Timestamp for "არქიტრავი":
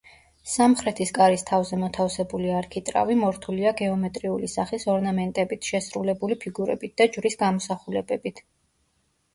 2.61-3.17